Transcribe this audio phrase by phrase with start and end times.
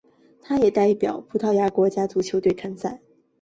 [0.41, 2.99] 他也代表葡萄牙国家足球队参赛。